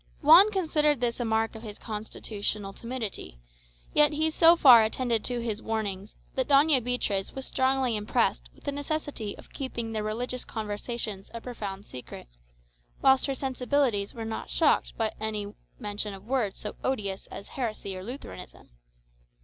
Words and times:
Juan 0.23 0.49
considered 0.51 0.99
this 0.99 1.19
a 1.19 1.25
mark 1.25 1.53
of 1.53 1.61
his 1.61 1.77
constitutional 1.77 2.73
timidity; 2.73 3.37
yet 3.93 4.13
he 4.13 4.31
so 4.31 4.55
far 4.55 4.83
attended 4.83 5.23
to 5.25 5.41
his 5.43 5.61
warnings, 5.61 6.15
that 6.33 6.47
Doña 6.47 6.83
Beatriz 6.83 7.33
was 7.33 7.45
strongly 7.45 7.95
impressed 7.95 8.49
with 8.55 8.63
the 8.63 8.71
necessity 8.71 9.37
of 9.37 9.51
keeping 9.53 9.91
their 9.91 10.01
religious 10.01 10.43
conversations 10.43 11.29
a 11.35 11.39
profound 11.39 11.85
secret, 11.85 12.27
whilst 13.03 13.27
her 13.27 13.35
sensibilities 13.35 14.15
were 14.15 14.25
not 14.25 14.49
shocked 14.49 14.97
by 14.97 15.11
any 15.19 15.53
mention 15.77 16.15
of 16.15 16.25
words 16.25 16.57
so 16.57 16.77
odious 16.83 17.27
as 17.27 17.49
heresy 17.49 17.95
or 17.95 18.03
Lutheranism. 18.03 18.69